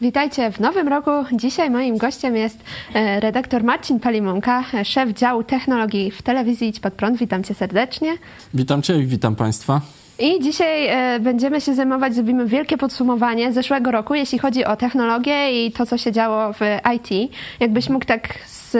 [0.00, 1.10] Witajcie w nowym roku.
[1.32, 2.58] Dzisiaj moim gościem jest
[2.94, 7.18] e, redaktor Marcin Palimonka, szef działu technologii w telewizji Idź Pod Prąd.
[7.18, 8.16] Witam cię serdecznie.
[8.54, 9.80] Witam cię i witam państwa.
[10.18, 15.66] I dzisiaj e, będziemy się zajmować, zrobimy wielkie podsumowanie zeszłego roku, jeśli chodzi o technologię
[15.66, 16.60] i to, co się działo w
[16.96, 17.32] IT.
[17.60, 18.76] Jakbyś mógł tak z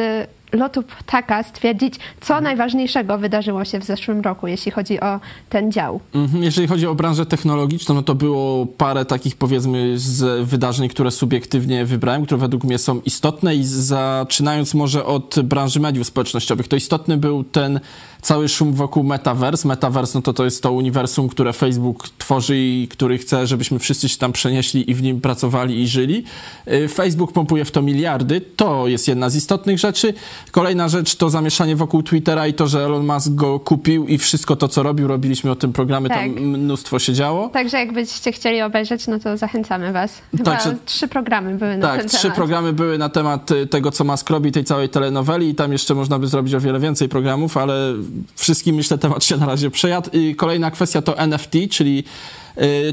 [0.52, 6.00] lotu ptaka stwierdzić, co najważniejszego wydarzyło się w zeszłym roku, jeśli chodzi o ten dział.
[6.14, 11.10] Mhm, jeżeli chodzi o branżę technologiczną, no to było parę takich powiedzmy z wydarzeń, które
[11.10, 16.76] subiektywnie wybrałem, które według mnie są istotne i zaczynając może od branży mediów społecznościowych, to
[16.76, 17.80] istotny był ten
[18.22, 19.68] cały szum wokół Metaverse.
[19.68, 24.08] Metaverse no to to jest to uniwersum, które Facebook tworzy i który chce, żebyśmy wszyscy
[24.08, 26.24] się tam przenieśli i w nim pracowali i żyli.
[26.72, 28.40] Y, Facebook pompuje w to miliardy.
[28.40, 30.14] To jest jedna z istotnych rzeczy.
[30.50, 34.56] Kolejna rzecz to zamieszanie wokół Twittera i to, że Elon Musk go kupił i wszystko
[34.56, 36.18] to, co robił, robiliśmy o tym programy, tak.
[36.18, 37.48] tam mnóstwo się działo.
[37.48, 40.22] Także jakbyście chcieli obejrzeć, no to zachęcamy was.
[40.30, 43.90] Chyba Także, trzy programy były na tak, ten trzy programy były na temat y, tego,
[43.90, 47.08] co Musk robi, tej całej telenoweli i tam jeszcze można by zrobić o wiele więcej
[47.08, 47.94] programów, ale
[48.34, 50.10] wszystkim myślę temat się na razie przejadł.
[50.12, 52.39] I kolejna kwestia to NFT, czyli Y,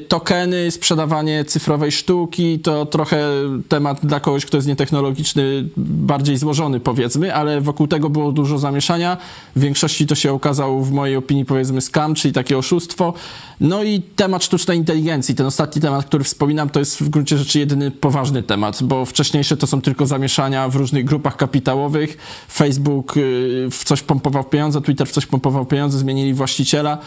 [0.08, 3.28] tokeny, sprzedawanie cyfrowej sztuki, to trochę
[3.70, 9.18] temat dla kogoś, kto jest nietechnologiczny, bardziej złożony powiedzmy, ale wokół tego było dużo zamieszania.
[9.56, 13.14] W większości to się okazał w mojej opinii powiedzmy scam, czyli takie oszustwo.
[13.60, 15.36] No i temat sztucznej inteligencji.
[15.36, 19.58] Ten ostatni temat, który wspominam, to jest w gruncie rzeczy jedyny poważny temat, bo wcześniejsze
[19.58, 22.18] to są tylko zamieszania w różnych grupach kapitałowych.
[22.52, 26.98] Facebook y, w coś pompował pieniądze, Twitter w coś pompował pieniądze, zmienili właściciela.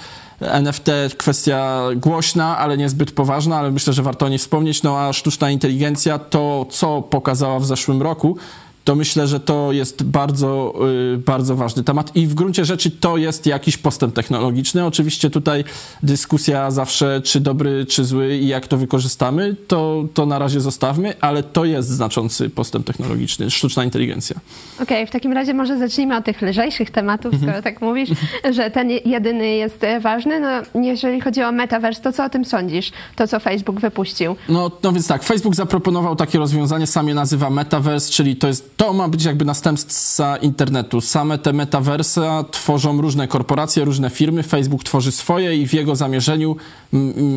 [0.40, 4.82] NFT kwestia głośna, ale niezbyt poważna, ale myślę, że warto o niej wspomnieć.
[4.82, 8.36] No a sztuczna inteligencja, to co pokazała w zeszłym roku,
[8.84, 10.74] to myślę, że to jest bardzo,
[11.14, 14.86] y, bardzo ważny temat i w gruncie rzeczy to jest jakiś postęp technologiczny.
[14.86, 15.64] Oczywiście tutaj
[16.02, 21.14] dyskusja zawsze, czy dobry, czy zły i jak to wykorzystamy, to, to na razie zostawmy,
[21.20, 24.36] ale to jest znaczący postęp technologiczny, sztuczna inteligencja.
[24.74, 27.62] Okej, okay, w takim razie może zacznijmy od tych lżejszych tematów, skoro mhm.
[27.62, 28.10] tak mówisz,
[28.56, 30.40] że ten jedyny jest ważny.
[30.40, 32.92] No, jeżeli chodzi o metaverse, to co o tym sądzisz?
[33.16, 34.36] To, co Facebook wypuścił?
[34.48, 38.69] No, no więc tak, Facebook zaproponował takie rozwiązanie, sam je nazywa metaverse, czyli to jest
[38.76, 41.00] to ma być jakby następca internetu.
[41.00, 44.42] Same te metaversa tworzą różne korporacje, różne firmy.
[44.42, 46.56] Facebook tworzy swoje i w jego zamierzeniu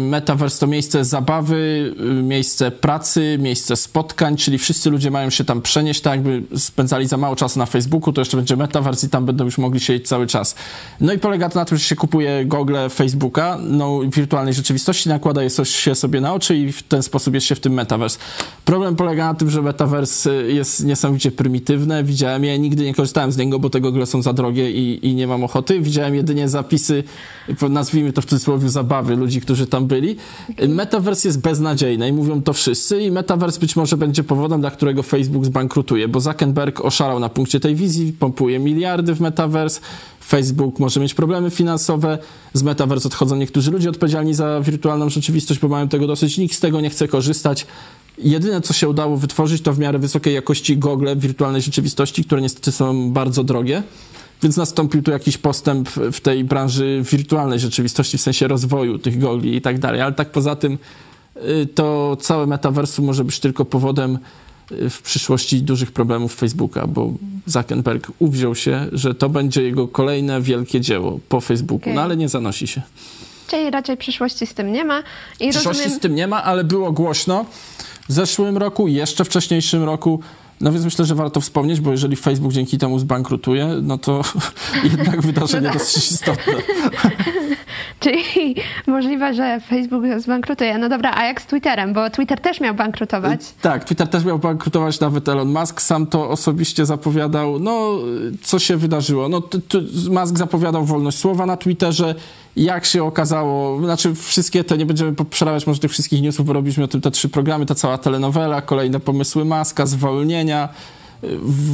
[0.10, 5.62] metaverse to miejsce zabawy, y, miejsce pracy, miejsce spotkań, czyli wszyscy ludzie mają się tam
[5.62, 9.26] przenieść, tak jakby spędzali za mało czasu na Facebooku, to jeszcze będzie metaverse i tam
[9.26, 10.56] będą już mogli siedzieć cały czas.
[11.02, 15.44] No i polega to na tym, że się kupuje gogle Facebooka, no wirtualnej rzeczywistości, nakłada
[15.44, 18.20] je się sobie na oczy i w ten sposób jest się w tym metaverse.
[18.66, 22.04] Problem polega na tym, że metaverse jest niesamowicie prymitywne.
[22.04, 25.16] Widziałem je, nigdy nie korzystałem z niego, bo te gogle są za drogie i, i
[25.16, 25.82] nie mam ochoty.
[25.82, 27.04] Widziałem jedynie zapisy,
[27.70, 30.16] nazwijmy to w cudzysłowie, zabawy ludzi, którzy tam byli.
[30.68, 35.04] Metaverse jest beznadziejny i mówią to wszyscy i Metaverse być może będzie powodem, dla którego
[35.04, 39.82] Facebook zbankrutuje, bo Zuckerberg oszalał na punkcie tej wizji, pompuje miliardy w Metaverse,
[40.24, 42.18] Facebook może mieć problemy finansowe,
[42.54, 46.60] z Metaverse odchodzą niektórzy ludzie odpowiedzialni za wirtualną rzeczywistość, bo mają tego dosyć, nikt z
[46.60, 47.66] tego nie chce korzystać.
[48.18, 52.72] Jedyne, co się udało wytworzyć, to w miarę wysokiej jakości gogle wirtualnej rzeczywistości, które niestety
[52.72, 53.84] są bardzo drogie.
[54.44, 59.56] Więc nastąpił tu jakiś postęp w tej branży wirtualnej rzeczywistości, w sensie rozwoju tych gogli
[59.56, 60.02] i tak dalej.
[60.02, 60.78] Ale tak poza tym,
[61.38, 64.18] y, to całe metaversum może być tylko powodem
[64.72, 67.14] y, w przyszłości dużych problemów Facebooka, bo
[67.46, 71.94] Zuckerberg uwziął się, że to będzie jego kolejne wielkie dzieło po Facebooku, okay.
[71.94, 72.82] no ale nie zanosi się.
[73.48, 75.04] Czyli raczej przyszłości z tym nie ma.
[75.40, 76.00] I przyszłości rozumiem...
[76.00, 77.46] z tym nie ma, ale było głośno
[78.08, 80.20] zeszłym roku, jeszcze wcześniejszym roku.
[80.62, 84.22] No więc myślę, że warto wspomnieć, bo jeżeli Facebook dzięki temu zbankrutuje, no to
[84.94, 85.82] jednak wydarzenie no tak.
[85.82, 86.54] dosyć istotne.
[88.04, 88.56] Czyli
[88.88, 90.78] możliwe, że Facebook zbankrutuje.
[90.78, 91.94] No dobra, a jak z Twitterem?
[91.94, 93.40] Bo Twitter też miał bankrutować.
[93.62, 97.60] Tak, Twitter też miał bankrutować, nawet Elon Musk sam to osobiście zapowiadał.
[97.60, 97.98] No,
[98.42, 99.30] co się wydarzyło?
[99.30, 99.42] No,
[100.10, 102.16] Musk zapowiadał wolność słowa na Twitterze.
[102.56, 106.84] Jak się okazało, znaczy wszystkie te, nie będziemy przerabiać może tych wszystkich newsów, bo robiliśmy
[106.84, 110.70] o tym te trzy programy, ta cała telenowela, kolejne pomysły Maska, zwolnienia,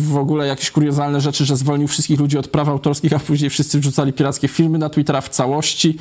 [0.10, 3.80] w ogóle jakieś kuriozalne rzeczy, że zwolnił wszystkich ludzi od praw autorskich, a później wszyscy
[3.80, 5.98] wrzucali pirackie filmy na Twittera w całości.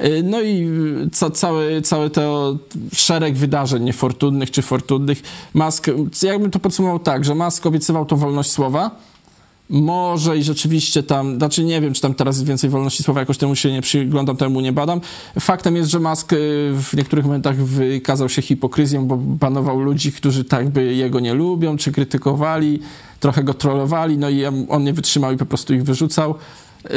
[0.00, 0.68] Y, no i
[1.12, 2.56] ca cały, cały to
[2.94, 5.22] szereg wydarzeń niefortunnych czy fortunnych.
[5.54, 5.86] Musk,
[6.22, 8.90] jakbym to podsumował tak, że Musk obiecywał to wolność słowa,
[9.72, 13.56] może i rzeczywiście tam, znaczy nie wiem, czy tam teraz więcej wolności słowa, jakoś temu
[13.56, 15.00] się nie przyglądam, temu nie badam.
[15.40, 16.36] Faktem jest, że Musk y,
[16.72, 21.76] w niektórych momentach wykazał się hipokryzją, bo banował ludzi, którzy tak by jego nie lubią,
[21.76, 22.80] czy krytykowali,
[23.20, 26.34] trochę go trollowali, no i on nie wytrzymał i po prostu ich wyrzucał.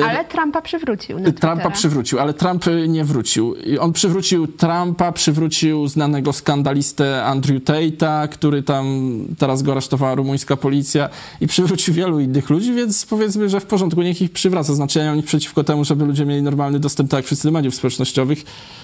[0.03, 1.19] Ale Trumpa przywrócił.
[1.39, 3.55] Trumpa przywrócił, ale Trump nie wrócił.
[3.79, 11.09] On przywrócił Trumpa, przywrócił znanego skandalistę Andrew Tate'a, który tam teraz go aresztowała rumuńska policja
[11.41, 14.73] i przywrócił wielu innych ludzi, więc powiedzmy, że w porządku, niech ich przywraca.
[14.73, 17.51] Znaczy ja mam nic przeciwko temu, żeby ludzie mieli normalny dostęp, tak jak wszyscy do
[17.51, 18.43] mediów społecznościowych.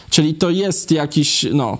[0.09, 1.77] Czyli to jest jakiś, no,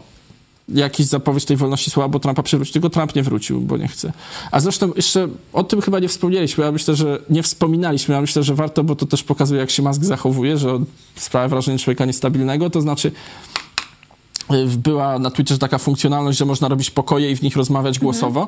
[0.74, 4.14] jakiś zapowiedź tej wolności słowa, bo Trumpa przywrócił, tylko Trump nie wrócił, bo nie chce.
[4.52, 8.44] A zresztą jeszcze o tym chyba nie wspomnieliśmy, ja myślę, że nie wspominaliśmy, ja myślę,
[8.44, 10.80] że warto, bo to też pokazuje, jak się Musk zachowuje, że
[11.16, 13.12] sprawia wrażenie człowieka niestabilnego, to znaczy
[14.52, 18.48] y, była na Twitterze taka funkcjonalność, że można robić pokoje i w nich rozmawiać mhm.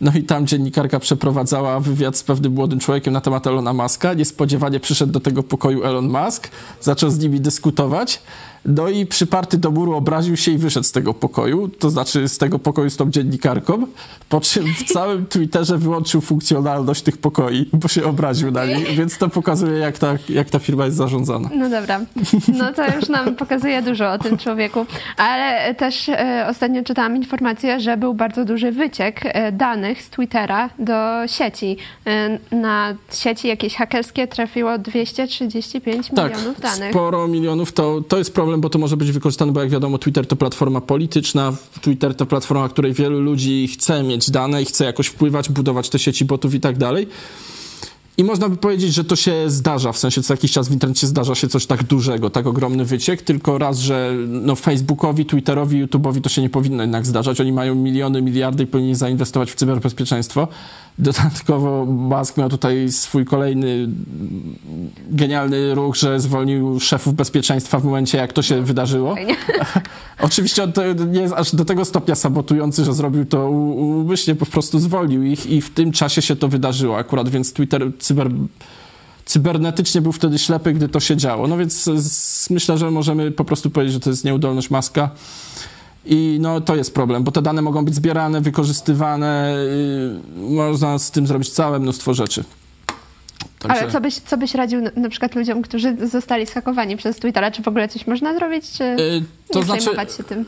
[0.00, 4.14] No i tam dziennikarka przeprowadzała wywiad z pewnym młodym człowiekiem na temat Elona Muska.
[4.14, 6.48] Niespodziewanie przyszedł do tego pokoju Elon Musk,
[6.80, 8.22] zaczął z nimi dyskutować.
[8.64, 12.38] No i przyparty do muru obraził się i wyszedł z tego pokoju, to znaczy z
[12.38, 13.86] tego pokoju z tą dziennikarką,
[14.28, 19.18] po czym w całym Twitterze wyłączył funkcjonalność tych pokoi, bo się obraził na nich, więc
[19.18, 21.48] to pokazuje, jak ta, jak ta firma jest zarządzana.
[21.54, 22.00] No dobra,
[22.58, 24.86] no to już nam pokazuje dużo o tym człowieku,
[25.16, 30.70] ale też e, ostatnio czytałam informację, że był bardzo duży wyciek e, danych z Twittera
[30.78, 31.76] do sieci.
[32.06, 36.90] E, na sieci jakieś hakerskie trafiło 235 tak, milionów danych.
[36.90, 39.98] sporo milionów, to, to jest problem problem, bo to może być wykorzystane, bo jak wiadomo,
[39.98, 44.84] Twitter to platforma polityczna, Twitter to platforma, której wielu ludzi chce mieć dane i chce
[44.84, 47.08] jakoś wpływać, budować te sieci botów i tak dalej.
[48.18, 51.06] I można by powiedzieć, że to się zdarza, w sensie co jakiś czas w internecie
[51.06, 56.20] zdarza się coś tak dużego, tak ogromny wyciek, tylko raz, że no Facebookowi, Twitterowi, YouTube'owi
[56.20, 57.40] to się nie powinno jednak zdarzać.
[57.40, 60.48] Oni mają miliony, miliardy i powinni zainwestować w cyberbezpieczeństwo.
[60.98, 63.88] Dodatkowo Musk miał tutaj swój kolejny
[65.10, 69.16] genialny ruch, że zwolnił szefów bezpieczeństwa w momencie, jak to się wydarzyło.
[70.20, 74.46] Oczywiście on to nie jest aż do tego stopnia sabotujący, że zrobił to umyślnie, po
[74.46, 78.30] prostu zwolnił ich i w tym czasie się to wydarzyło akurat, więc Twitter cyber
[79.24, 81.46] cybernetycznie był wtedy ślepy, gdy to się działo.
[81.46, 81.90] No więc
[82.50, 85.10] myślę, że możemy po prostu powiedzieć, że to jest nieudolność Maska.
[86.06, 89.54] I no, to jest problem, bo te dane mogą być zbierane, wykorzystywane,
[90.36, 92.44] yy, można z tym zrobić całe mnóstwo rzeczy.
[93.58, 93.82] Także...
[93.82, 97.50] Ale co byś, co byś radził na, na, przykład ludziom, którzy zostali skakowani przez Twittera?
[97.50, 99.22] Czy w ogóle coś można zrobić, czy yy,
[99.52, 100.44] to nie znaczy, się tym?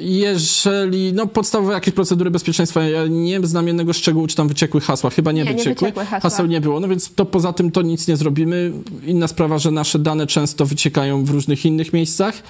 [0.00, 5.10] Jeżeli, no podstawowe jakieś procedury bezpieczeństwa, ja nie znam jednego szczegółu, czy tam wyciekły hasła,
[5.10, 5.70] chyba nie, nie wyciekły.
[5.70, 6.20] Nie wyciekły hasła.
[6.20, 8.72] Haseł nie było, no więc to poza tym to nic nie zrobimy.
[9.06, 12.42] Inna sprawa, że nasze dane często wyciekają w różnych innych miejscach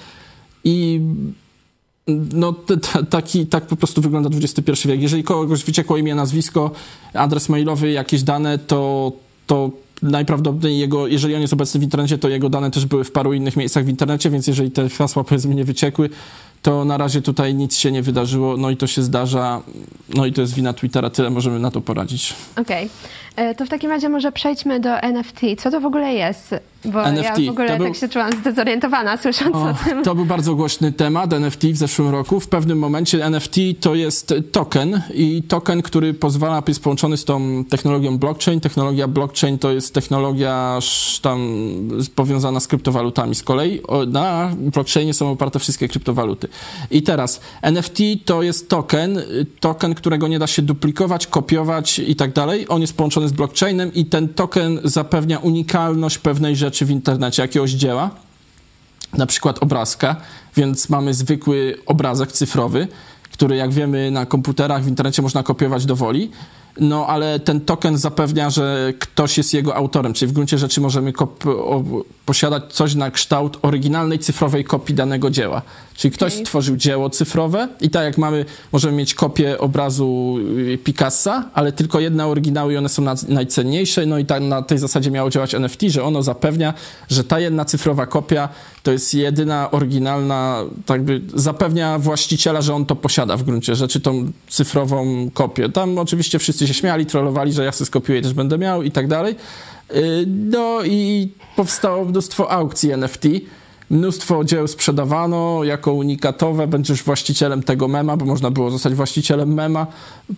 [0.63, 1.01] i
[2.33, 2.55] no,
[3.09, 5.01] taki, tak po prostu wygląda XXI wiek.
[5.01, 6.71] Jeżeli kogoś wyciekło imię, nazwisko,
[7.13, 9.11] adres mailowy, jakieś dane, to,
[9.47, 9.71] to
[10.01, 13.33] najprawdopodobniej jego, jeżeli on jest obecny w internecie, to jego dane też były w paru
[13.33, 16.09] innych miejscach w internecie, więc jeżeli te hasła powiedzmy nie wyciekły,
[16.67, 19.61] to na razie tutaj nic się nie wydarzyło, no i to się zdarza,
[20.15, 22.33] no i to jest wina Twittera, tyle możemy na to poradzić.
[22.55, 22.89] Okej, okay.
[23.37, 25.41] E, to w takim razie może przejdźmy do NFT.
[25.57, 26.55] Co to w ogóle jest?
[26.85, 27.39] Bo NFT.
[27.39, 27.87] ja w ogóle był...
[27.87, 30.03] tak się czułam zdezorientowana słysząc o, o, tym.
[30.03, 32.39] To był bardzo głośny temat NFT w zeszłym roku.
[32.39, 37.65] W pewnym momencie NFT to jest token i token, który pozwala, jest połączony z tą
[37.69, 38.59] technologią blockchain.
[38.59, 40.79] Technologia blockchain to jest technologia
[41.21, 41.39] tam
[42.15, 43.35] powiązana z kryptowalutami.
[43.35, 46.47] Z kolei na blockchainie są oparte wszystkie kryptowaluty.
[46.91, 49.21] I teraz NFT to jest token,
[49.59, 52.65] token, którego nie da się duplikować, kopiować i tak dalej.
[52.69, 57.71] On jest połączony z blockchainem i ten token zapewnia unikalność pewnej rzeczy w internecie, jakiegoś
[57.71, 58.09] dzieła,
[59.13, 60.15] na przykład obrazka,
[60.55, 62.87] więc mamy zwykły obrazek cyfrowy,
[63.31, 66.31] który jak wiemy na komputerach w internecie można kopiować do woli,
[66.79, 71.13] no ale ten token zapewnia, że ktoś jest jego autorem, czyli w gruncie rzeczy możemy
[72.25, 75.61] posiadać coś na kształt oryginalnej cyfrowej kopii danego dzieła.
[75.97, 76.45] Czyli ktoś okay.
[76.45, 81.99] stworzył dzieło cyfrowe i tak jak mamy, możemy mieć kopię obrazu y, Picassa, ale tylko
[81.99, 85.81] jedne oryginały i one są najcenniejsze, no i tak na tej zasadzie miało działać NFT,
[85.87, 86.73] że ono zapewnia,
[87.09, 88.49] że ta jedna cyfrowa kopia
[88.83, 93.99] to jest jedyna oryginalna, tak by zapewnia właściciela, że on to posiada w gruncie rzeczy,
[93.99, 95.69] tą cyfrową kopię.
[95.69, 99.07] Tam oczywiście wszyscy się śmiali, trollowali, że ja sobie skopiuję, też będę miał i tak
[99.07, 99.35] dalej.
[99.95, 103.23] Y, no i powstało mnóstwo aukcji NFT,
[103.89, 109.87] Mnóstwo dzieł sprzedawano jako unikatowe, będziesz właścicielem tego mema, bo można było zostać właścicielem mema.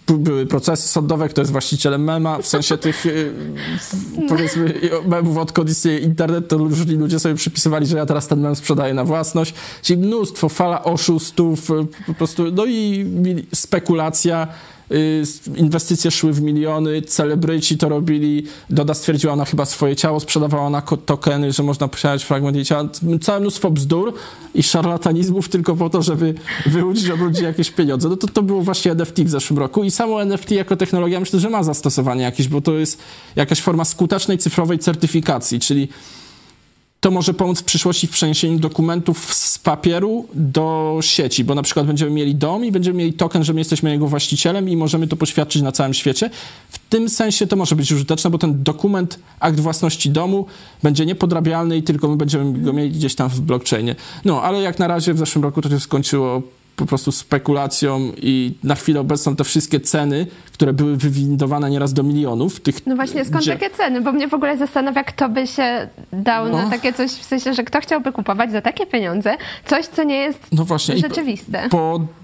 [0.07, 3.33] Były procesy sądowe, kto jest właścicielem mema, w sensie tych y,
[4.29, 4.73] powiedzmy
[5.05, 8.93] memów odkąd istnieje internet, to różni ludzie sobie przypisywali, że ja teraz ten mem sprzedaję
[8.93, 9.53] na własność.
[9.81, 11.73] Czyli mnóstwo, fala oszustów, y,
[12.07, 13.05] po prostu, no i
[13.53, 14.47] spekulacja
[15.55, 20.81] inwestycje szły w miliony, celebryci to robili, Doda stwierdziła, ona chyba swoje ciało sprzedawała na
[20.81, 22.89] tokeny, że można posiadać fragment jej ciała.
[23.21, 24.13] Całe mnóstwo bzdur
[24.53, 26.33] i szarlatanizmów tylko po to, żeby
[26.65, 28.09] wyłudzić od ludzi jakieś pieniądze.
[28.09, 31.39] No to, to było właśnie NFT w zeszłym roku i samo NFT jako technologia myślę,
[31.39, 33.01] że ma zastosowanie jakieś, bo to jest
[33.35, 35.87] jakaś forma skutecznej cyfrowej certyfikacji, czyli
[36.99, 41.85] to może pomóc w przyszłości w przeniesieniu dokumentów z papieru do sieci, bo na przykład
[41.85, 45.15] będziemy mieli dom i będziemy mieli token, że my jesteśmy jego właścicielem i możemy to
[45.15, 46.29] poświadczyć na całym świecie.
[46.69, 50.45] W tym sensie to może być użyteczne, bo ten dokument, akt własności domu
[50.83, 53.95] będzie niepodrabialny i tylko my będziemy go mieli gdzieś tam w blockchainie.
[54.25, 56.41] No, ale jak na razie w zeszłym roku to się skończyło
[56.79, 62.03] po prostu spekulacją i na chwilę obecną te wszystkie ceny, które były wywindowane nieraz do
[62.03, 62.59] milionów.
[62.59, 63.51] Tych, no właśnie, skąd gdzie...
[63.51, 64.01] takie ceny?
[64.01, 66.57] Bo mnie w ogóle zastanawia, kto by się dał no.
[66.57, 70.15] na takie coś, w sensie, że kto chciałby kupować za takie pieniądze coś, co nie
[70.15, 71.69] jest no właśnie, rzeczywiste.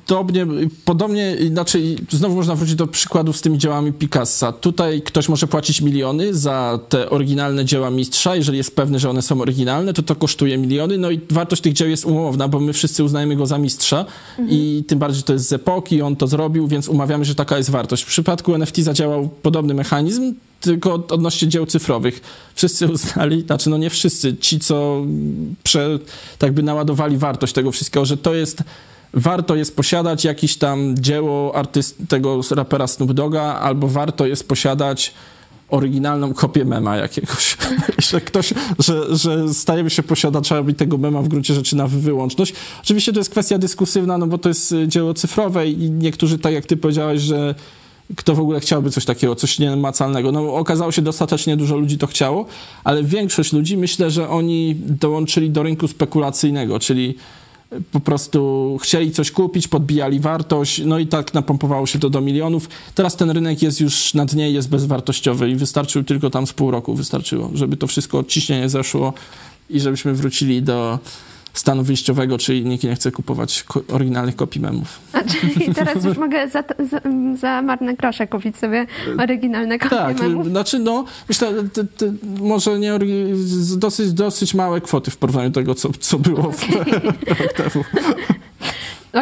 [0.07, 0.47] Podobnie,
[0.85, 4.51] podobnie, inaczej, znowu można wrócić do przykładu z tymi dziełami Picassa.
[4.51, 9.21] Tutaj ktoś może płacić miliony za te oryginalne dzieła mistrza, jeżeli jest pewny, że one
[9.21, 12.73] są oryginalne, to to kosztuje miliony, no i wartość tych dzieł jest umowna, bo my
[12.73, 14.05] wszyscy uznajemy go za mistrza
[14.39, 14.49] mhm.
[14.51, 17.69] i tym bardziej to jest z epoki, on to zrobił, więc umawiamy, że taka jest
[17.69, 18.03] wartość.
[18.03, 22.21] W przypadku NFT zadziałał podobny mechanizm, tylko odnośnie dzieł cyfrowych.
[22.55, 25.01] Wszyscy uznali, znaczy no nie wszyscy, ci co
[25.63, 25.99] prze,
[26.37, 28.63] tak by naładowali wartość tego wszystkiego, że to jest
[29.15, 35.13] warto jest posiadać jakieś tam dzieło artyst, tego rapera Snoop Doga, albo warto jest posiadać
[35.69, 37.57] oryginalną kopię mema jakiegoś.
[38.09, 42.53] że ktoś, że, że stajemy się posiadaczami tego mema w gruncie rzeczy na wyłączność.
[42.83, 46.65] Oczywiście to jest kwestia dyskusywna, no bo to jest dzieło cyfrowe i niektórzy, tak jak
[46.65, 47.55] ty powiedziałeś, że
[48.15, 50.31] kto w ogóle chciałby coś takiego, coś niemacalnego.
[50.31, 52.45] No okazało się, dostatecznie dużo ludzi to chciało,
[52.83, 57.15] ale większość ludzi, myślę, że oni dołączyli do rynku spekulacyjnego, czyli
[57.91, 62.69] po prostu chcieli coś kupić, podbijali wartość, no i tak napompowało się to do milionów.
[62.95, 66.71] Teraz ten rynek jest już na dnie, jest bezwartościowy i wystarczył tylko tam z pół
[66.71, 69.13] roku, wystarczyło, żeby to wszystko ciśnienie zeszło
[69.69, 70.99] i żebyśmy wrócili do
[71.55, 74.99] stanu wyjściowego, czyli nikt nie chce kupować oryginalnych kopii memów.
[75.13, 77.01] A, czyli teraz już mogę za, za,
[77.37, 78.85] za marne grosze kupić sobie
[79.19, 80.43] oryginalne kopie tak, memów?
[80.43, 82.99] Tak, znaczy no, myślę, te, te, może nie
[83.77, 87.01] dosyć, dosyć małe kwoty w porównaniu do tego, co, co było okay.
[87.39, 87.85] rok temu.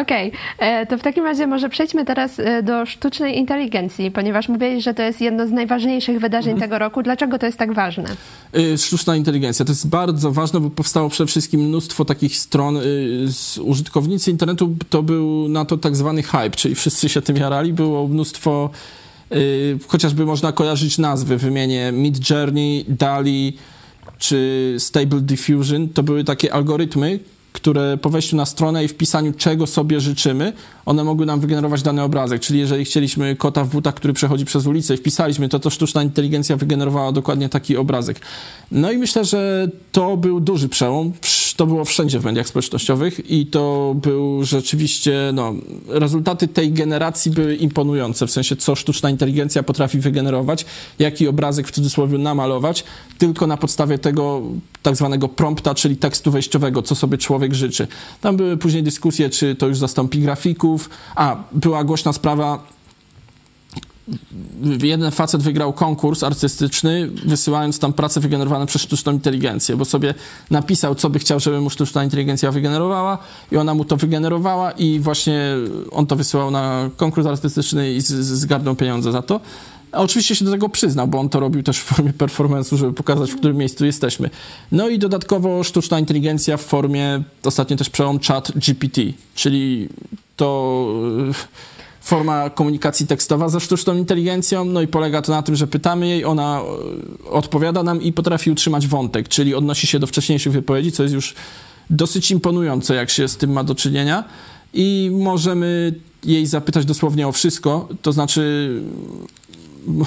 [0.02, 0.68] Okej, okay.
[0.68, 4.94] E, to w takim razie może przejdźmy teraz e, do sztucznej inteligencji, ponieważ mówiłeś, że
[4.94, 6.70] to jest jedno z najważniejszych wydarzeń mhm.
[6.70, 7.02] tego roku.
[7.02, 8.04] Dlaczego to jest tak ważne?
[8.52, 12.78] E, sztuczna inteligencja to jest bardzo ważne, bo powstało przede wszystkim mnóstwo takich stron.
[13.62, 17.72] Użytkownicy internetu to był na to tak zwany hype, czyli wszyscy się tym jarali.
[17.72, 18.70] Było mnóstwo,
[19.86, 23.56] chociażby można kojarzyć nazwy, wymienię Mid Journey, DALI
[24.18, 25.88] czy Stable Diffusion.
[25.88, 27.18] To były takie algorytmy,
[27.54, 30.52] które po wejściu na stronę i wpisaniu czego sobie życzymy,
[30.86, 32.42] one mogły nam wygenerować dany obrazek.
[32.42, 36.02] Czyli jeżeli chcieliśmy kota w butach, który przechodzi przez ulicę i wpisaliśmy to, to sztuczna
[36.02, 38.20] inteligencja wygenerowała dokładnie taki obrazek.
[38.70, 41.12] No i myślę, że to był duży przełom.
[41.56, 45.54] To było wszędzie w mediach społecznościowych i to był rzeczywiście, no,
[45.88, 50.64] rezultaty tej generacji były imponujące, w sensie co sztuczna inteligencja potrafi wygenerować,
[50.98, 52.84] jaki obrazek w cudzysłowie namalować,
[53.18, 54.42] tylko na podstawie tego
[54.82, 57.86] tak zwanego prompta, czyli tekstu wejściowego, co sobie człowiek życzy.
[58.20, 62.73] Tam były później dyskusje, czy to już zastąpi grafików, a była głośna sprawa
[64.82, 70.14] jeden facet wygrał konkurs artystyczny, wysyłając tam pracę wygenerowaną przez sztuczną inteligencję, bo sobie
[70.50, 73.18] napisał, co by chciał, żeby mu sztuczna inteligencja wygenerowała
[73.52, 75.54] i ona mu to wygenerowała i właśnie
[75.90, 79.40] on to wysyłał na konkurs artystyczny i zgarnął pieniądze za to.
[79.92, 82.92] A oczywiście się do tego przyznał, bo on to robił też w formie performance'u, żeby
[82.92, 84.30] pokazać, w którym miejscu jesteśmy.
[84.72, 89.02] No i dodatkowo sztuczna inteligencja w formie, ostatnio też przełom chat GPT,
[89.34, 89.88] czyli
[90.36, 90.86] to
[92.04, 96.24] forma komunikacji tekstowa ze sztuczną inteligencją, no i polega to na tym, że pytamy jej,
[96.24, 96.60] ona
[97.26, 101.14] e, odpowiada nam i potrafi utrzymać wątek, czyli odnosi się do wcześniejszych wypowiedzi, co jest
[101.14, 101.34] już
[101.90, 104.24] dosyć imponujące, jak się z tym ma do czynienia
[104.74, 105.94] i możemy
[106.24, 108.70] jej zapytać dosłownie o wszystko, to znaczy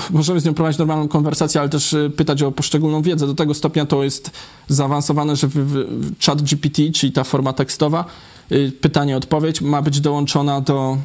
[0.10, 3.27] możemy z nią prowadzić normalną konwersację, ale też e, pytać o poszczególną wiedzę.
[3.27, 4.32] Do tego stopnia to jest
[4.68, 8.06] zaawansowane, że w, w chat GPT, czyli ta forma tekstowa,
[8.51, 10.98] e, pytanie-odpowiedź ma być dołączona do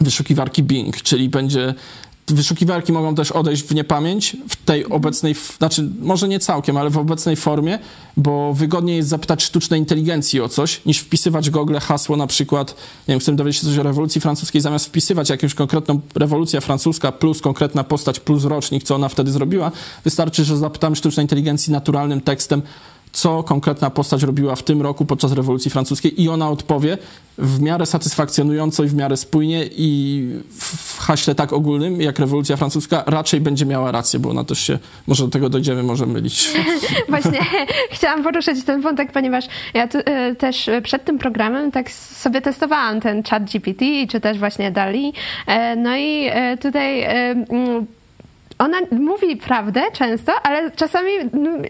[0.00, 1.74] wyszukiwarki Bing, czyli będzie
[2.28, 6.98] Wyszukiwarki mogą też odejść w niepamięć w tej obecnej, znaczy może nie całkiem, ale w
[6.98, 7.78] obecnej formie,
[8.16, 12.74] bo wygodniej jest zapytać sztucznej inteligencji o coś, niż wpisywać Google hasło na przykład,
[13.08, 17.12] nie wiem, chcę dowiedzieć się coś o rewolucji francuskiej, zamiast wpisywać jakąś konkretną rewolucja francuska
[17.12, 19.72] plus konkretna postać plus rocznik, co ona wtedy zrobiła,
[20.04, 22.62] wystarczy, że zapytamy sztucznej inteligencji naturalnym tekstem,
[23.14, 26.98] co konkretna postać robiła w tym roku podczas rewolucji francuskiej i ona odpowie
[27.38, 30.28] w miarę satysfakcjonująco i w miarę spójnie i
[30.58, 34.78] w haśle tak ogólnym jak rewolucja francuska raczej będzie miała rację, bo ona też się,
[35.06, 36.52] może do tego dojdziemy, może mylić.
[37.08, 37.38] Właśnie
[37.92, 39.44] chciałam poruszyć ten wątek, ponieważ
[39.74, 44.38] ja tu, y, też przed tym programem tak sobie testowałam ten chat GPT, czy też
[44.38, 45.12] właśnie DALI.
[45.46, 47.06] E, no i e, tutaj
[48.64, 51.10] ona mówi prawdę często, ale czasami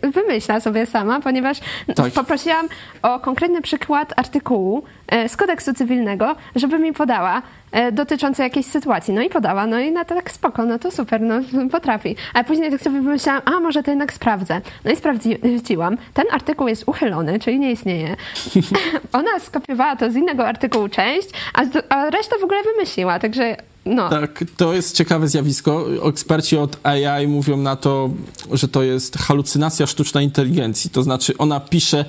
[0.03, 1.59] wymyśla sobie sama, ponieważ
[1.97, 2.13] tak.
[2.13, 2.69] poprosiłam
[3.03, 9.15] o konkretny przykład artykułu e, z kodeksu cywilnego, żeby mi podała e, dotyczący jakiejś sytuacji.
[9.15, 12.17] No i podała, no i na to tak spoko, no to super, no potrafi.
[12.35, 14.61] Ale później tak sobie wymyślałam, a może to jednak sprawdzę.
[14.85, 15.97] No i sprawdziłam.
[16.15, 18.17] Ten artykuł jest uchylony, czyli nie istnieje.
[19.13, 24.11] Ona skopiowała to z innego artykułu część, a, a resztę w ogóle wymyśliła, także no.
[24.11, 25.87] Tak, to jest ciekawe zjawisko.
[26.09, 28.11] Eksperci od AI mówią na to,
[28.53, 30.91] że to jest halucynacja sztucznej inteligencji.
[30.91, 32.05] To znaczy, ona pisze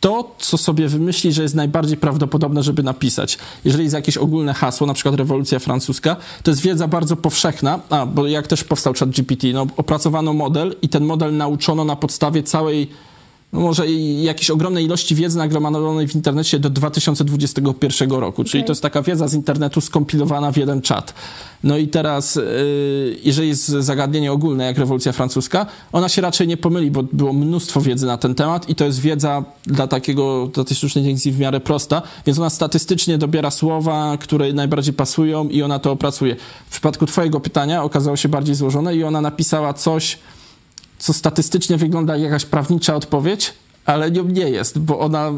[0.00, 3.38] to, co sobie wymyśli, że jest najbardziej prawdopodobne, żeby napisać.
[3.64, 8.06] Jeżeli jest jakieś ogólne hasło, na przykład rewolucja francuska, to jest wiedza bardzo powszechna, a,
[8.06, 12.42] bo jak też powstał chat GPT, no, opracowano model i ten model nauczono na podstawie
[12.42, 12.90] całej
[13.52, 13.86] może
[14.22, 18.44] jakiejś ogromnej ilości wiedzy nagromadzonej w internecie do 2021 roku.
[18.44, 18.66] Czyli okay.
[18.66, 21.14] to jest taka wiedza z internetu skompilowana w jeden czat.
[21.64, 26.56] No i teraz, y, jeżeli jest zagadnienie ogólne, jak rewolucja francuska, ona się raczej nie
[26.56, 30.64] pomyli, bo było mnóstwo wiedzy na ten temat i to jest wiedza dla takiego, dla
[30.64, 35.62] tej sztucznej inteligencji w miarę prosta, więc ona statystycznie dobiera słowa, które najbardziej pasują i
[35.62, 36.36] ona to opracuje.
[36.66, 40.18] W przypadku twojego pytania okazało się bardziej złożone i ona napisała coś,
[41.06, 43.52] co statystycznie wygląda jak jakaś prawnicza odpowiedź,
[43.84, 45.32] ale nią nie jest, bo ona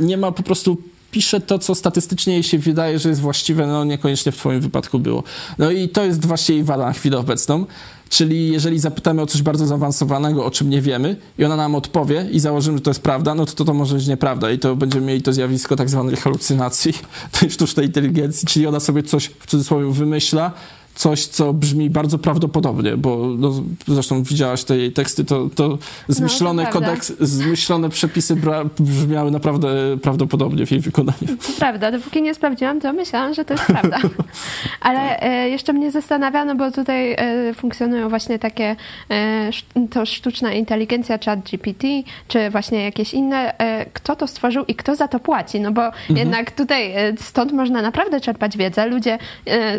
[0.00, 0.76] nie ma po prostu
[1.10, 4.98] pisze to, co statystycznie jej się wydaje, że jest właściwe, no niekoniecznie w twoim wypadku
[4.98, 5.22] było.
[5.58, 7.66] No i to jest właśnie jej wada na chwilę obecną,
[8.08, 12.26] czyli jeżeli zapytamy o coś bardzo zaawansowanego, o czym nie wiemy i ona nam odpowie
[12.30, 14.76] i założymy, że to jest prawda, no to to, to może być nieprawda i to
[14.76, 16.92] będziemy mieli to zjawisko tak zwanej halucynacji,
[17.40, 20.52] tej sztucznej inteligencji, czyli ona sobie coś w cudzysłowie wymyśla,
[20.94, 23.52] coś, co brzmi bardzo prawdopodobnie, bo no,
[23.86, 25.78] zresztą widziałaś te jej teksty, to, to
[26.08, 28.36] zmyślone no, to kodeks, zmyślone przepisy
[28.78, 29.68] brzmiały naprawdę
[30.02, 31.26] prawdopodobnie w jej wykonaniu.
[31.46, 33.98] To prawda, dopóki nie sprawdziłam, to myślałam, że to jest prawda.
[34.80, 38.76] Ale e, jeszcze mnie zastanawiano, bo tutaj e, funkcjonują właśnie takie
[39.10, 39.50] e,
[39.90, 41.88] to sztuczna inteligencja, chat GPT,
[42.28, 43.54] czy właśnie jakieś inne,
[43.92, 46.16] kto to stworzył i kto za to płaci, no bo mhm.
[46.16, 48.86] jednak tutaj stąd można naprawdę czerpać wiedzę.
[48.86, 49.18] Ludzie,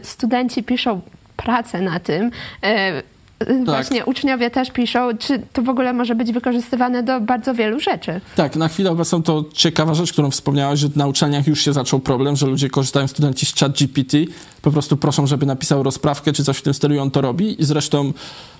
[0.04, 1.02] studenci piszą
[1.38, 2.32] pracę na tym.
[3.40, 3.66] Tak.
[3.66, 8.22] Właśnie uczniowie też piszą, czy to w ogóle może być wykorzystywane do bardzo wielu rzeczy.
[8.36, 12.00] Tak, na chwilę obecną to ciekawa rzecz, którą wspomniałaś, że na uczelniach już się zaczął
[12.00, 14.18] problem, że ludzie korzystają, studenci z chat GPT,
[14.62, 17.62] po prostu proszą, żeby napisał rozprawkę, czy coś w tym stylu i on to robi.
[17.62, 18.14] I zresztą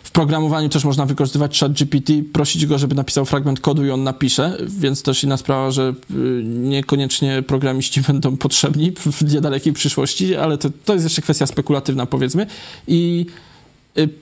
[0.04, 4.04] w programowaniu też można wykorzystywać chat GPT, prosić go, żeby napisał fragment kodu i on
[4.04, 10.58] napisze, więc też inna sprawa, że y, niekoniecznie programiści będą potrzebni w niedalekiej przyszłości, ale
[10.58, 12.48] to, to jest jeszcze kwestia spekulatywna, powiedzmy.
[12.88, 13.26] I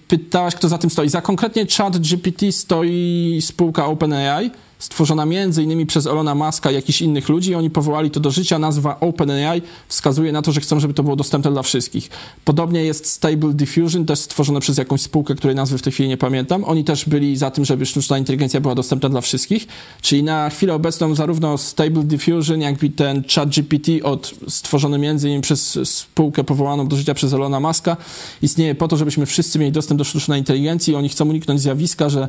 [0.07, 1.09] pytałaś, kto za tym stoi.
[1.09, 4.51] Za konkretnie chat GPT stoi spółka OpenAI,
[4.83, 5.25] stworzona
[5.63, 7.55] innymi przez Elona Muska i jakichś innych ludzi.
[7.55, 8.59] Oni powołali to do życia.
[8.59, 12.09] Nazwa OpenAI wskazuje na to, że chcą, żeby to było dostępne dla wszystkich.
[12.45, 16.17] Podobnie jest Stable Diffusion, też stworzone przez jakąś spółkę, której nazwy w tej chwili nie
[16.17, 16.63] pamiętam.
[16.63, 19.67] Oni też byli za tym, żeby sztuczna inteligencja była dostępna dla wszystkich.
[20.01, 25.41] Czyli na chwilę obecną zarówno Stable Diffusion, jak i ten chat GPT od, stworzony innymi
[25.41, 27.97] przez spółkę powołaną do życia przez Elona Muska
[28.41, 30.95] istnieje po to, żebyśmy wszyscy mieli dostęp do sztucznej inteligencji.
[30.95, 32.27] Oni chcą uniknąć zjawiska, że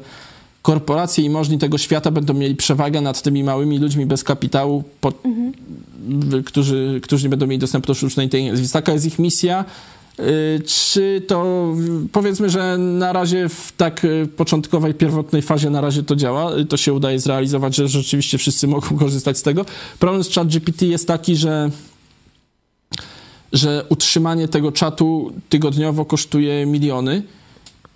[0.64, 5.12] korporacje i możni tego świata będą mieli przewagę nad tymi małymi ludźmi bez kapitału, po,
[5.24, 5.52] mhm.
[6.44, 8.62] którzy, którzy nie będą mieli dostępu do sztucznej inteligencji.
[8.62, 9.64] Więc taka jest ich misja.
[10.20, 11.66] Y, czy to
[12.12, 16.64] powiedzmy, że na razie w tak y, początkowej, pierwotnej fazie na razie to działa, y,
[16.64, 19.64] to się udaje zrealizować, że rzeczywiście wszyscy mogą korzystać z tego.
[19.98, 21.70] Problem z ChatGPT jest taki, że
[23.52, 27.22] że utrzymanie tego czatu tygodniowo kosztuje miliony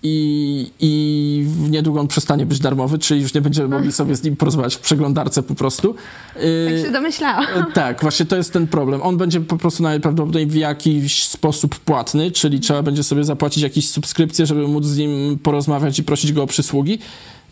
[0.03, 4.37] i, i niedługo on przestanie być darmowy, czyli już nie będziemy mogli sobie z nim
[4.37, 5.95] porozmawiać w przeglądarce po prostu.
[6.35, 7.45] Tak się domyślałam.
[7.45, 9.03] E, tak, właśnie to jest ten problem.
[9.03, 13.89] On będzie po prostu najprawdopodobniej w jakiś sposób płatny, czyli trzeba będzie sobie zapłacić jakieś
[13.89, 16.99] subskrypcje, żeby móc z nim porozmawiać i prosić go o przysługi.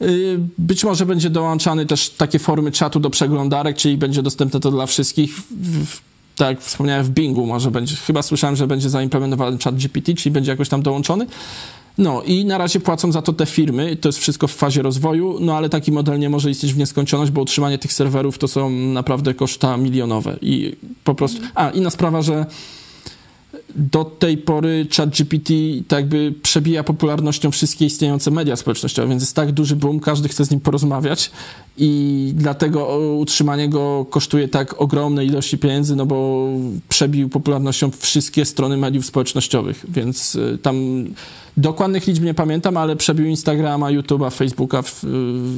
[0.01, 0.07] E,
[0.59, 4.87] być może będzie dołączany też takie formy czatu do przeglądarek, czyli będzie dostępne to dla
[4.87, 5.31] wszystkich.
[6.37, 7.97] Tak jak wspomniałem, w Bingu może będzie.
[7.97, 11.27] Chyba słyszałem, że będzie zaimplementowany chat GPT, czyli będzie jakoś tam dołączony.
[11.99, 15.39] No i na razie płacą za to te firmy, to jest wszystko w fazie rozwoju,
[15.41, 18.71] no ale taki model nie może istnieć w nieskończoność, bo utrzymanie tych serwerów to są
[18.71, 20.37] naprawdę koszta milionowe.
[20.43, 21.41] I po prostu...
[21.55, 22.47] A, inna sprawa, że
[23.77, 25.53] do tej pory ChatGPT
[25.89, 30.45] tak jakby przebija popularnością wszystkie istniejące media społecznościowe, więc jest tak duży boom, każdy chce
[30.45, 31.31] z nim porozmawiać
[31.79, 36.49] i dlatego utrzymanie go kosztuje tak ogromne ilości pieniędzy, no bo
[36.89, 41.05] przebił popularnością wszystkie strony mediów społecznościowych, więc y, tam
[41.57, 44.83] dokładnych liczb nie pamiętam, ale przebił Instagrama, YouTube'a, Facebooka,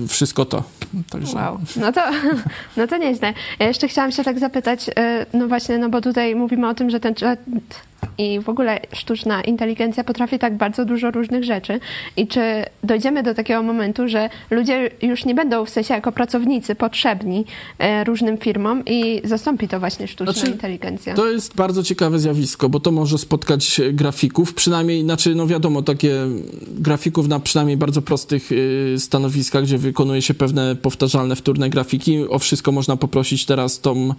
[0.09, 0.63] wszystko to.
[1.11, 1.37] Także...
[1.37, 2.01] Wow, no to,
[2.77, 3.35] no to nieźle.
[3.59, 4.93] Ja jeszcze chciałam się tak zapytać, y,
[5.33, 7.15] no właśnie, no bo tutaj mówimy o tym, że ten
[8.19, 11.81] i w ogóle sztuczna inteligencja potrafi tak bardzo dużo różnych rzeczy.
[12.17, 16.75] I czy dojdziemy do takiego momentu, że ludzie już nie będą w sensie jako pracownicy
[16.75, 17.45] potrzebni
[17.79, 21.15] e, różnym firmom i zastąpi to właśnie sztuczna znaczy, inteligencja?
[21.15, 26.15] To jest bardzo ciekawe zjawisko, bo to może spotkać grafików, przynajmniej, znaczy, no wiadomo, takie
[26.69, 32.19] grafików na przynajmniej bardzo prostych y, stanowiskach, gdzie wykonuje się pewne powtarzalne, wtórne grafiki.
[32.29, 34.15] O wszystko można poprosić teraz tą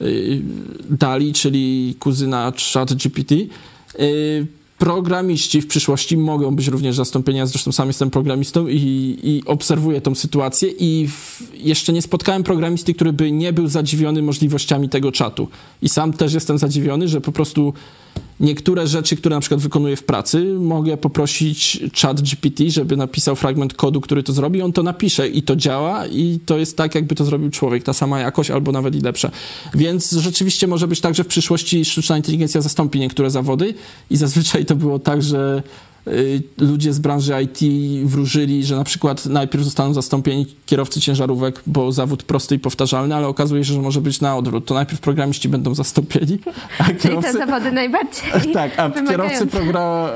[0.00, 0.42] Y,
[0.90, 3.32] Dali, czyli kuzyna ChatGPT.
[4.00, 4.46] Y,
[4.78, 10.14] programiści w przyszłości mogą być również zastąpienia, zresztą sam jestem programistą i, i obserwuję tą
[10.14, 15.48] sytuację i w, jeszcze nie spotkałem programisty, który by nie był zadziwiony możliwościami tego czatu.
[15.82, 17.72] I sam też jestem zadziwiony, że po prostu
[18.40, 23.74] niektóre rzeczy, które na przykład wykonuję w pracy, mogę poprosić chat GPT, żeby napisał fragment
[23.74, 27.14] kodu, który to zrobi, on to napisze i to działa i to jest tak, jakby
[27.14, 29.30] to zrobił człowiek, ta sama jakość albo nawet i lepsza.
[29.74, 33.74] Więc rzeczywiście może być tak, że w przyszłości sztuczna inteligencja zastąpi niektóre zawody
[34.10, 35.62] i zazwyczaj to było tak, że
[36.58, 37.58] ludzie z branży IT
[38.04, 43.28] wróżyli, że na przykład najpierw zostaną zastąpieni kierowcy ciężarówek, bo zawód prosty i powtarzalny, ale
[43.28, 44.66] okazuje się, że może być na odwrót.
[44.66, 46.38] To najpierw programiści będą zastąpieni,
[46.78, 47.08] a kierowcy...
[47.08, 48.22] Czyli te zawody najbardziej
[48.54, 49.46] Tak, a kierowcy,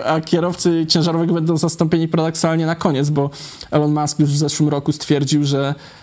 [0.04, 3.30] a kierowcy ciężarówek będą zastąpieni paradoksalnie na koniec, bo
[3.70, 5.99] Elon Musk już w zeszłym roku stwierdził, że Y,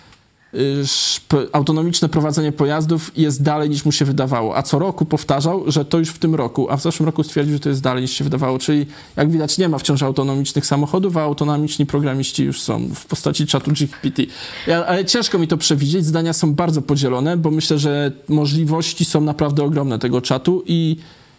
[1.52, 5.98] autonomiczne prowadzenie pojazdów jest dalej niż mu się wydawało, a co roku powtarzał, że to
[5.98, 8.24] już w tym roku, a w zeszłym roku stwierdził, że to jest dalej niż się
[8.24, 13.06] wydawało, czyli jak widać nie ma wciąż autonomicznych samochodów, a autonomiczni programiści już są w
[13.06, 14.22] postaci czatu GPT.
[14.66, 19.20] Ja, ale ciężko mi to przewidzieć, zdania są bardzo podzielone, bo myślę, że możliwości są
[19.20, 20.96] naprawdę ogromne tego czatu i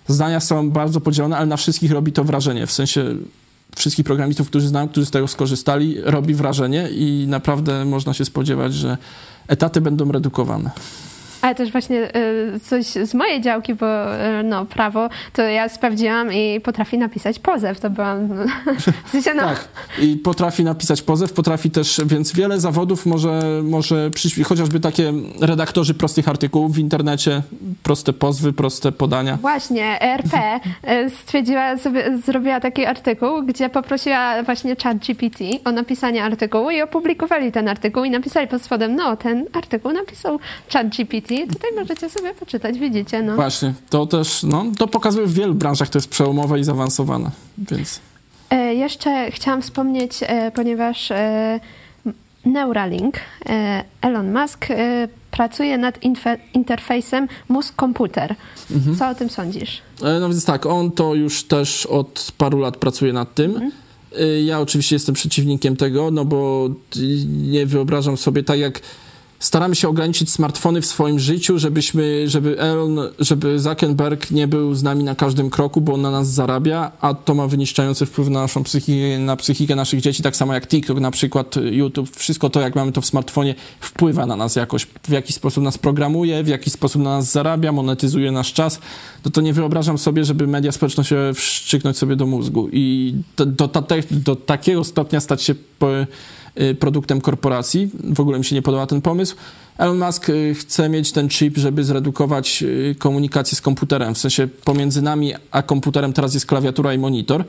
[0.08, 3.16] zdania są bardzo podzielone, ale na wszystkich robi to wrażenie, w sensie
[3.76, 8.74] wszystkich programistów, którzy znam, którzy z tego skorzystali, robi wrażenie i naprawdę można się spodziewać,
[8.74, 8.98] że
[9.48, 10.72] etaty będą redukowane.
[11.42, 12.16] Ale też właśnie
[12.56, 17.40] y, coś z mojej działki, bo y, no, prawo, to ja sprawdziłam i potrafi napisać
[17.40, 17.80] pozew.
[17.80, 18.30] To byłam...
[19.06, 19.44] W sensie, no.
[19.44, 19.68] Tak,
[20.02, 25.94] i potrafi napisać pozew, potrafi też, więc wiele zawodów może, może przyjść, chociażby takie redaktorzy
[25.94, 27.42] prostych artykułów w internecie,
[27.84, 29.38] proste pozwy, proste podania.
[29.42, 30.60] Właśnie, RP
[31.06, 36.82] y, stwierdziła sobie, zrobiła taki artykuł, gdzie poprosiła właśnie chat GPT o napisanie artykułu i
[36.82, 40.40] opublikowali ten artykuł i napisali pod spodem, no, ten artykuł napisał
[40.74, 40.88] chat
[41.30, 43.24] GPT Tutaj możecie sobie poczytać, widzicie.
[43.24, 43.36] No.
[43.36, 48.00] Właśnie, to też, no, to pokazuje w wielu branżach, to jest przełomowe i zaawansowane, więc...
[48.50, 51.60] E, jeszcze chciałam wspomnieć, e, ponieważ e,
[52.46, 53.16] Neuralink,
[53.46, 56.00] e, Elon Musk e, pracuje nad
[56.54, 58.36] interfejsem mózg-komputer.
[58.72, 58.98] Mhm.
[58.98, 59.82] Co o tym sądzisz?
[60.04, 63.52] E, no więc tak, on to już też od paru lat pracuje nad tym.
[63.52, 63.72] Mhm.
[64.46, 66.70] Ja oczywiście jestem przeciwnikiem tego, no bo
[67.28, 68.82] nie wyobrażam sobie tak jak
[69.40, 74.84] staramy się ograniczyć smartfony w swoim życiu, żebyśmy, żeby Elon, żeby Zuckerberg nie był z
[74.84, 78.42] nami na każdym kroku, bo on na nas zarabia, a to ma wyniszczający wpływ na
[78.42, 82.62] naszą psychikę, na psychikę naszych dzieci, tak samo jak TikTok, na przykład YouTube, wszystko to,
[82.62, 86.48] jak mamy to w smartfonie, wpływa na nas jakoś, w jaki sposób nas programuje, w
[86.48, 88.80] jaki sposób na nas zarabia, monetyzuje nasz czas,
[89.26, 92.70] no to nie wyobrażam sobie, żeby media społecznościowe wszczyknąć sobie do mózgu.
[92.72, 95.88] I do, do, do, do takiego stopnia stać się po,
[96.80, 97.90] produktem korporacji.
[98.04, 99.36] W ogóle mi się nie podoba ten pomysł.
[99.80, 104.16] Elon Musk y, chce mieć ten chip, żeby zredukować y, komunikację z komputerem.
[104.16, 107.46] W sensie pomiędzy nami a komputerem teraz jest klawiatura i monitor.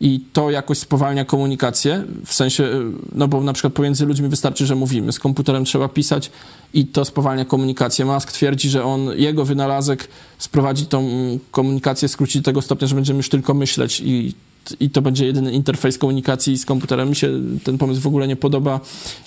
[0.00, 2.70] I to jakoś spowalnia komunikację, w sensie,
[3.12, 6.30] no bo na przykład pomiędzy ludźmi wystarczy, że mówimy, z komputerem trzeba pisać
[6.74, 8.04] i to spowalnia komunikację.
[8.04, 11.08] Musk twierdzi, że on, jego wynalazek sprowadzi tą
[11.50, 14.34] komunikację, skróci do tego stopnia, że będziemy już tylko myśleć i
[14.80, 17.08] i to będzie jedyny interfejs komunikacji z komputerem.
[17.08, 17.28] Mi się
[17.64, 18.80] ten pomysł w ogóle nie podoba.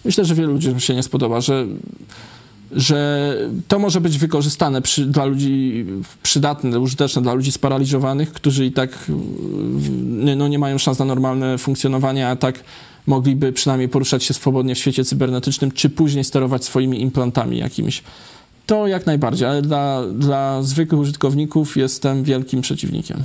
[0.06, 1.66] Myślę, że wielu ludziom się nie spodoba, że,
[2.72, 5.86] że to może być wykorzystane przy, dla ludzi
[6.24, 9.12] przydatne, użyteczne dla ludzi sparaliżowanych, którzy i tak
[10.36, 12.64] no, nie mają szans na normalne funkcjonowanie, a tak
[13.08, 18.04] mogliby przynajmniej poruszać się swobodnie w świecie cybernetycznym, czy później sterować swoimi implantami jakimiś.
[18.66, 23.24] To jak najbardziej, ale dla, dla zwykłych użytkowników jestem wielkim przeciwnikiem.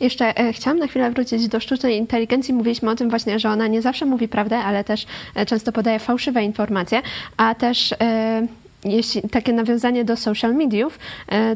[0.00, 2.54] Jeszcze e, chciałam na chwilę wrócić do sztucznej inteligencji.
[2.54, 5.98] Mówiliśmy o tym właśnie, że ona nie zawsze mówi prawdę, ale też e, często podaje
[5.98, 7.02] fałszywe informacje,
[7.36, 8.46] a też e,
[8.84, 10.98] jeśli, takie nawiązanie do social mediów,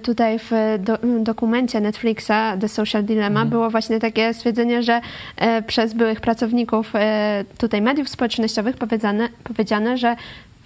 [0.02, 3.48] tutaj w do, dokumencie Netflixa The Social Dilemma mhm.
[3.48, 5.00] było właśnie takie stwierdzenie, że
[5.66, 6.92] przez byłych pracowników
[7.58, 10.16] tutaj mediów społecznościowych powiedziane, powiedziane że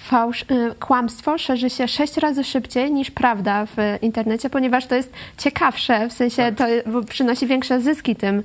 [0.05, 0.45] fałsz,
[0.81, 6.13] kłamstwo szerzy się sześć razy szybciej niż prawda w internecie, ponieważ to jest ciekawsze, w
[6.13, 6.85] sensie tak.
[6.85, 8.43] to przynosi większe zyski tym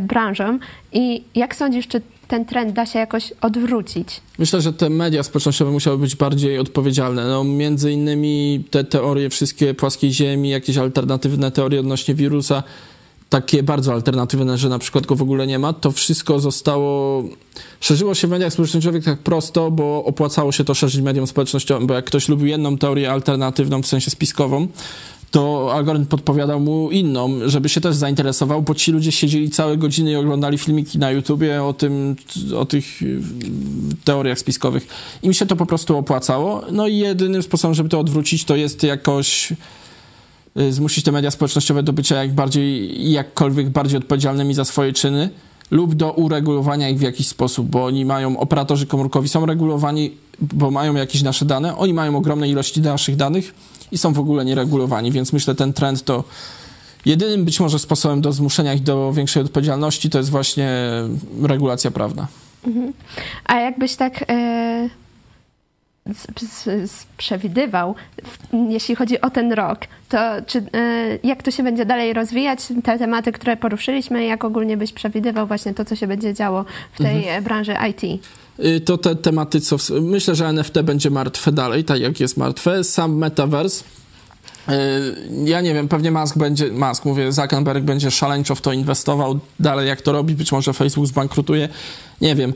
[0.00, 0.58] branżom.
[0.92, 4.20] I jak sądzisz, czy ten trend da się jakoś odwrócić?
[4.38, 7.24] Myślę, że te media społecznościowe musiały być bardziej odpowiedzialne.
[7.28, 12.62] No, między innymi te teorie wszystkie płaskiej ziemi, jakieś alternatywne teorie odnośnie wirusa,
[13.32, 17.24] takie bardzo alternatywne, że na przykład go w ogóle nie ma, to wszystko zostało,
[17.80, 21.94] szerzyło się w mediach społecznościowych tak prosto, bo opłacało się to szerzyć mediom społecznościowym, bo
[21.94, 24.68] jak ktoś lubił jedną teorię alternatywną, w sensie spiskową,
[25.30, 30.12] to algorytm podpowiadał mu inną, żeby się też zainteresował, bo ci ludzie siedzieli całe godziny
[30.12, 32.16] i oglądali filmiki na YouTubie o tym,
[32.56, 33.20] o tych y,
[34.04, 34.86] teoriach spiskowych.
[35.22, 36.62] Im się to po prostu opłacało.
[36.72, 39.52] No i jedynym sposobem, żeby to odwrócić, to jest jakoś
[40.70, 45.30] zmusić te media społecznościowe do bycia jak bardziej, jakkolwiek bardziej odpowiedzialnymi za swoje czyny
[45.70, 50.10] lub do uregulowania ich w jakiś sposób, bo oni mają, operatorzy komórkowi są regulowani,
[50.40, 53.54] bo mają jakieś nasze dane, oni mają ogromne ilości naszych danych
[53.92, 56.24] i są w ogóle nieregulowani, więc myślę, ten trend to
[57.06, 60.70] jedynym być może sposobem do zmuszenia ich do większej odpowiedzialności to jest właśnie
[61.42, 62.26] regulacja prawna.
[62.66, 62.92] Mhm.
[63.44, 64.88] A jakbyś tak e,
[67.16, 67.94] przewidywał,
[68.68, 72.98] jeśli chodzi o ten rok, to czy, e, jak to się będzie dalej rozwijać, te
[72.98, 77.16] tematy, które poruszyliśmy, jak ogólnie byś przewidywał właśnie to, co się będzie działo w tej
[77.16, 77.44] mhm.
[77.44, 78.22] branży IT?
[78.58, 82.84] Y, to te tematy, co myślę, że NFT będzie martwe dalej, tak jak jest martwe.
[82.84, 83.84] Sam metaverse.
[84.68, 84.74] Y,
[85.44, 89.88] ja nie wiem, pewnie Musk będzie, Musk, mówię, Zuckerberg będzie szaleńczo w to inwestował dalej,
[89.88, 91.68] jak to robi, być może Facebook zbankrutuje,
[92.20, 92.52] nie wiem.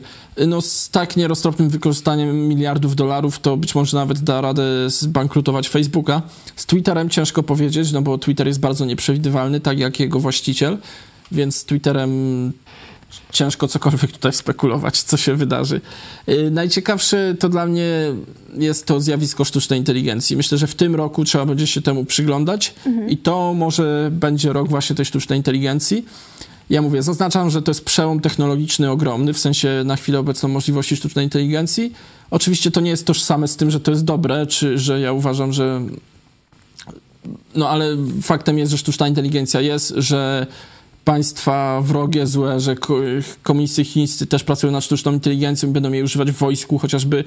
[0.47, 6.21] No z tak nieroztropnym wykorzystaniem miliardów dolarów to być może nawet da radę zbankrutować Facebooka.
[6.55, 10.77] Z Twitterem ciężko powiedzieć, no bo Twitter jest bardzo nieprzewidywalny, tak jak jego właściciel,
[11.31, 12.53] więc z Twitterem
[13.31, 15.81] ciężko cokolwiek tutaj spekulować, co się wydarzy.
[16.29, 17.85] Y, najciekawsze to dla mnie
[18.57, 20.37] jest to zjawisko sztucznej inteligencji.
[20.37, 23.09] Myślę, że w tym roku trzeba będzie się temu przyglądać mhm.
[23.09, 26.05] i to może będzie rok właśnie tej sztucznej inteligencji.
[26.69, 30.95] Ja mówię, zaznaczam, że to jest przełom technologiczny ogromny, w sensie na chwilę obecną możliwości
[30.95, 31.93] sztucznej inteligencji.
[32.31, 35.53] Oczywiście to nie jest tożsame z tym, że to jest dobre, czy że ja uważam,
[35.53, 35.81] że.
[37.55, 40.47] No ale faktem jest, że sztuczna inteligencja jest, że
[41.07, 42.75] państwa wrogie, złe, że
[43.43, 47.23] komisje chińscy też pracują nad sztuczną inteligencją i będą jej używać w wojsku, chociażby,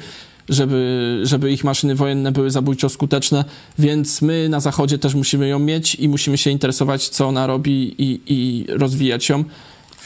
[0.48, 3.44] żeby, żeby ich maszyny wojenne były zabójczo skuteczne,
[3.78, 7.94] więc my na Zachodzie też musimy ją mieć i musimy się interesować, co ona robi
[7.98, 9.44] i, i rozwijać ją.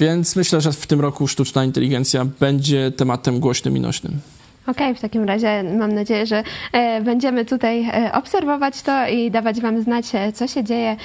[0.00, 4.20] Więc myślę, że w tym roku sztuczna inteligencja będzie tematem głośnym i nośnym.
[4.66, 9.30] Okej, okay, w takim razie mam nadzieję, że e, będziemy tutaj e, obserwować to i
[9.30, 10.96] dawać Wam znać, e, co się dzieje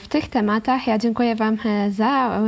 [0.00, 0.86] w tych tematach.
[0.86, 1.58] Ja dziękuję Wam
[1.90, 2.40] za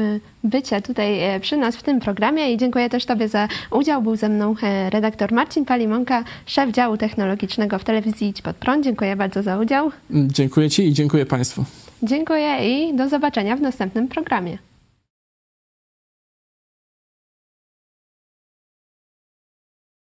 [0.44, 4.02] bycie tutaj przy nas w tym programie i dziękuję też Tobie za udział.
[4.02, 4.54] Był ze mną
[4.90, 8.84] redaktor Marcin Palimonka, szef działu technologicznego w telewizji Idź Pod Prąd.
[8.84, 9.90] Dziękuję bardzo za udział.
[10.10, 11.64] Dziękuję Ci i dziękuję Państwu.
[12.02, 14.58] Dziękuję i do zobaczenia w następnym programie.